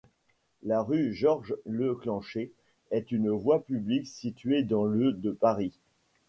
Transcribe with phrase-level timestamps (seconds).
[0.63, 2.51] La rue Georges-Leclanché
[2.89, 5.79] est une voie publique située dans le de Paris.